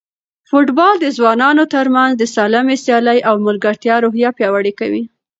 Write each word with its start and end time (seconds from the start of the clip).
فوټبال 0.49 0.95
د 1.01 1.05
ځوانانو 1.17 1.63
ترمنځ 1.73 2.11
د 2.17 2.23
سالمې 2.35 2.77
سیالۍ 2.85 3.19
او 3.29 3.35
ملګرتیا 3.47 3.95
روحیه 4.03 4.29
پیاوړې 4.37 4.73
کوي. 4.79 5.03